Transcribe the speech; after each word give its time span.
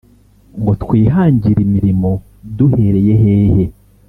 ngo 0.59 0.71
twihangire 0.81 1.59
imirimo 1.67 2.09
duhereye 2.57 3.13
hehe 3.21 3.63